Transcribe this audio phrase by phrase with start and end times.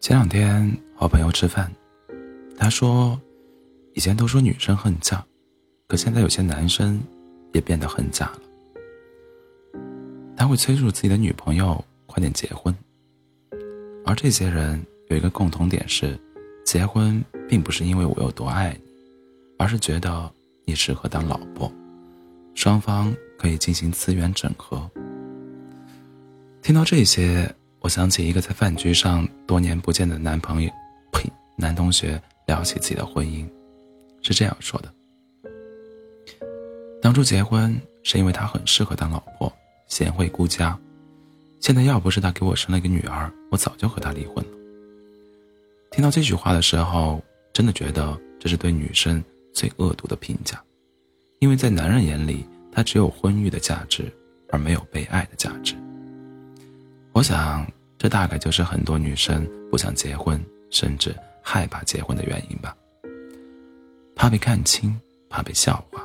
[0.00, 1.70] 前两天和朋友吃饭，
[2.56, 3.20] 他说，
[3.92, 5.22] 以前都说女生恨嫁，
[5.86, 6.98] 可现在有些男生
[7.52, 8.40] 也变得恨嫁了。
[10.34, 12.74] 他会催促自己的女朋友快点结婚，
[14.06, 16.18] 而这些人有一个共同点是，
[16.64, 18.90] 结婚并不是因为我有多爱你，
[19.58, 20.32] 而是觉得
[20.64, 21.70] 你适合当老婆，
[22.54, 24.90] 双方可以进行资源整合。
[26.62, 27.54] 听到这些。
[27.80, 30.70] 我想起一个在饭局上多年不见的男朋友，
[31.12, 33.48] 呸，男同学聊起自己的婚姻，
[34.20, 34.92] 是这样说的：
[37.00, 39.50] 当初结婚是因为他很适合当老婆，
[39.88, 40.78] 贤惠顾家。
[41.58, 44.50] 现在要不是他给我生了一个女儿，我早就和他离婚了。
[45.90, 47.22] 听到这句话的时候，
[47.52, 49.22] 真的觉得这是对女生
[49.54, 50.62] 最恶毒的评价，
[51.38, 54.12] 因为在男人眼里，她只有婚育的价值，
[54.50, 55.74] 而没有被爱的价值。
[57.20, 62.74] 我想，这大概就是很多女生不想结婚，甚至害怕结婚的原因吧。
[64.16, 66.02] 怕被看清，怕被笑话，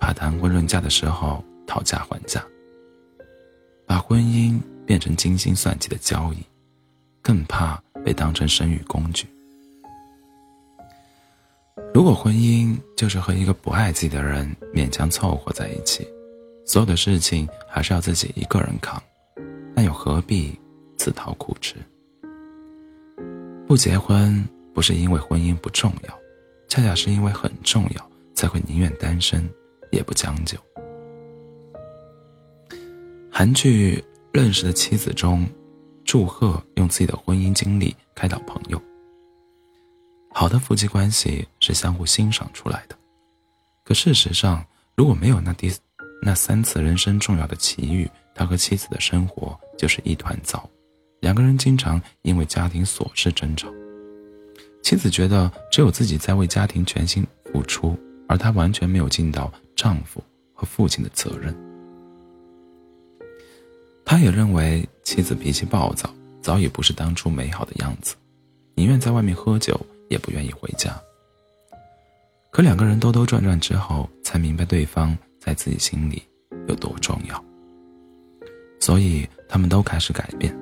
[0.00, 2.44] 怕谈婚论嫁的时候讨价还价，
[3.86, 6.38] 把婚姻变成精心算计的交易，
[7.22, 9.24] 更怕被当成生育工具。
[11.94, 16.04] 如果婚姻就是和一个不爱自己的人勉强凑合在一起，
[16.66, 19.00] 所有的事情还是要自己一个人扛。
[19.78, 20.58] 那又何必
[21.06, 21.76] 自讨苦吃？
[23.64, 26.18] 不结婚不是因为婚姻不重要，
[26.66, 29.48] 恰恰是因为很重要，才会宁愿单身
[29.92, 30.58] 也不将就。
[33.30, 33.98] 韩剧
[34.32, 35.46] 《认识的妻子》中，
[36.04, 38.82] 祝贺用自己的婚姻经历开导朋友。
[40.32, 42.98] 好的夫妻关系是相互欣赏出来的，
[43.84, 45.72] 可事实上，如果没有那第
[46.20, 49.56] 那三次人生重要的奇遇，他和妻子的生活。
[49.78, 50.66] 就是一团糟，
[51.20, 53.68] 两个人经常因为家庭琐事争吵。
[54.82, 60.22] 妻子觉得只有自己在为家庭全心付出，而她完全没有尽到丈夫
[60.54, 61.54] 和父亲的责任。
[64.04, 66.08] 他也认为妻子脾气暴躁，
[66.40, 68.14] 早已不是当初美好的样子，
[68.76, 69.78] 宁愿在外面喝酒，
[70.08, 70.96] 也不愿意回家。
[72.52, 76.22] 可两个人兜兜转转之后，才明白对方在自己心里
[76.68, 77.44] 有多重要。
[78.78, 80.56] 所以他们都开始改变。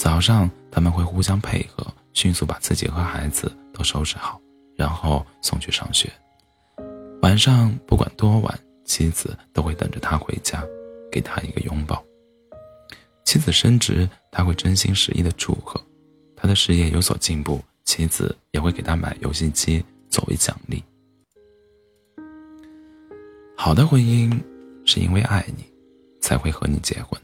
[0.00, 4.40] 早上他们会互相配合，迅速把自己和孩子都收拾好，
[4.74, 6.10] 然后送去上学。
[7.20, 10.64] 晚上不管多晚，妻子都会等着他回家，
[11.12, 12.02] 给他一个拥抱。
[13.26, 15.78] 妻子升职，他会真心实意的祝贺；
[16.34, 20.82] 他的事业有所进步，妻子也会给他买游戏机作为奖励。
[23.54, 24.34] 好的婚姻
[24.86, 25.70] 是因为爱你，
[26.22, 27.20] 才会和你结婚。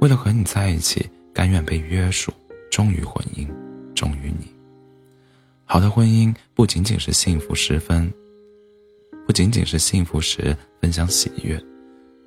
[0.00, 2.32] 为了和你在一起，甘愿被约束，
[2.70, 3.46] 忠于婚姻，
[3.94, 4.46] 忠于你。
[5.66, 8.10] 好的婚姻不仅仅是幸福时分，
[9.26, 11.62] 不仅仅是幸福时分享喜悦，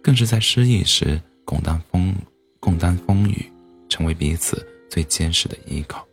[0.03, 2.15] 更是在失意时共担风
[2.59, 3.51] 共担风雨，
[3.89, 6.07] 成为彼此最坚实的依靠。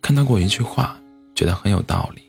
[0.00, 0.98] 看到过一句话，
[1.34, 2.22] 觉得很有道理：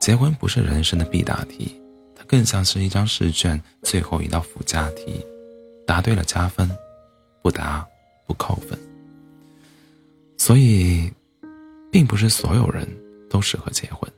[0.00, 1.78] 结婚不是人生的必答题。
[2.16, 5.22] 它更像是一张试卷最后一道附加题，
[5.90, 6.70] 答对了加分，
[7.42, 7.84] 不答
[8.24, 8.78] 不扣分。
[10.38, 11.12] 所以，
[11.90, 12.86] 并不是所有人
[13.28, 14.08] 都适合结婚，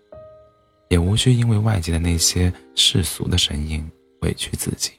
[0.90, 3.90] 也无需因为外界的那些世俗的声音
[4.20, 4.92] 委屈自己。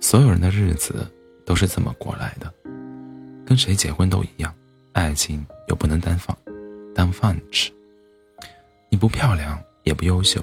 [0.00, 1.06] 所有人的日子
[1.44, 2.50] 都是这么过来的，
[3.44, 4.54] 跟谁结婚都一样，
[4.94, 6.34] 爱情又不能当饭
[6.94, 7.70] 当饭吃。
[8.88, 10.42] 你不漂亮，也不优秀。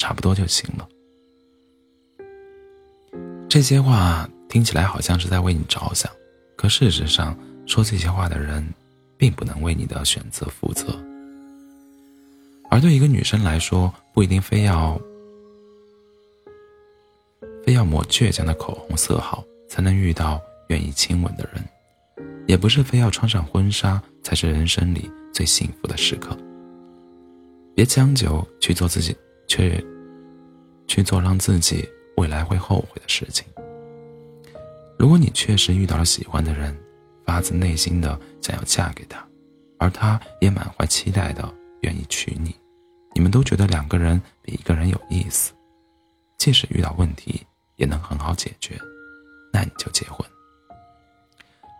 [0.00, 0.88] 差不多就行了。
[3.48, 6.10] 这些话听起来好像是在为你着想，
[6.54, 7.36] 可事实上，
[7.66, 8.66] 说这些话的人，
[9.16, 10.96] 并不能为你的选择负责。
[12.70, 15.00] 而对一个女生来说，不一定非要
[17.64, 21.64] 非要抹倔强的口红色号才能遇到愿意亲吻的人，
[22.46, 26.36] 也不是非要穿上婚纱才是人生里最幸福的时刻。
[27.74, 29.16] 别将就去做自己。
[29.50, 29.82] 却
[30.86, 33.46] 去做让自己未来会后悔的事情。
[34.98, 36.76] 如果你确实遇到了喜欢的人，
[37.24, 39.24] 发自内心的想要嫁给他，
[39.78, 41.48] 而他也满怀期待的
[41.82, 42.54] 愿意娶你，
[43.14, 45.52] 你们都觉得两个人比一个人有意思，
[46.36, 48.76] 即使遇到问题也能很好解决，
[49.52, 50.28] 那你就结婚。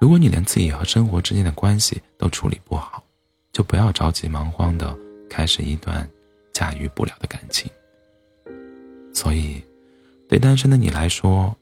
[0.01, 3.03] 如果你连自己和生活之间的关系都处理不好，
[3.53, 4.97] 就不要着急忙慌的
[5.29, 6.09] 开始一段。
[6.51, 7.71] 驾驭不了的感情，
[9.15, 9.63] 所以，
[10.29, 11.57] 对单身的你来说，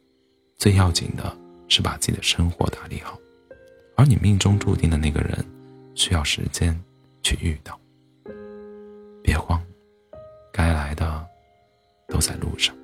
[0.58, 1.36] 最要紧的
[1.68, 3.16] 是把自己的生活打理好，
[3.96, 5.44] 而你命中注定的那个人，
[5.94, 6.78] 需要时间
[7.22, 7.78] 去遇到。
[9.22, 9.62] 别慌，
[10.52, 11.24] 该来的
[12.08, 12.74] 都在路上。